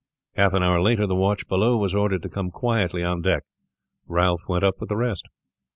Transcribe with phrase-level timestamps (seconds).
[0.35, 3.43] Half an hour later the watch below was ordered to come quietly on deck.
[4.07, 5.27] Ralph went up with the rest.